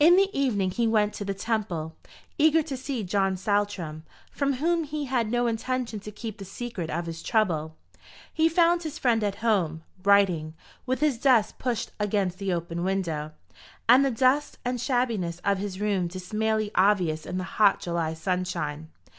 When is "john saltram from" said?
3.04-4.54